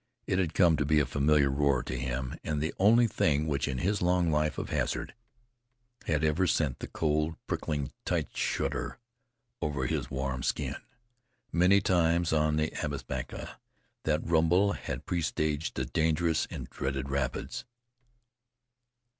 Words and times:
It 0.25 0.39
had 0.39 0.55
come 0.55 0.77
to 0.77 0.83
be 0.85 0.99
a 0.99 1.05
familiar 1.05 1.51
roar 1.51 1.83
to 1.83 1.95
him, 1.95 2.35
and 2.43 2.59
the 2.59 2.73
only 2.79 3.05
thing 3.05 3.45
which, 3.45 3.67
in 3.67 3.77
his 3.77 4.01
long 4.01 4.31
life 4.31 4.57
of 4.57 4.71
hazard, 4.71 5.13
had 6.07 6.23
ever 6.23 6.47
sent 6.47 6.79
the 6.79 6.87
cold, 6.87 7.35
prickling, 7.45 7.91
tight 8.03 8.35
shudder 8.35 8.97
over 9.61 9.85
his 9.85 10.09
warm 10.09 10.41
skin. 10.41 10.77
Many 11.51 11.81
times 11.81 12.33
on 12.33 12.55
the 12.55 12.73
Athabasca 12.83 13.59
that 14.05 14.25
rumble 14.27 14.71
had 14.71 15.05
presaged 15.05 15.75
the 15.75 15.85
dangerous 15.85 16.47
and 16.49 16.67
dreaded 16.71 17.11
rapids. 17.11 17.65